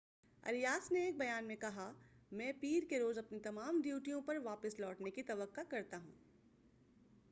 [0.43, 1.91] Arias نے ایک بیان میں کہا
[2.31, 6.11] میں پیر کے روز اپنی تمام ڈیوٹیوں پر واپس لوٹنے کی توقع کرتا ہوں۔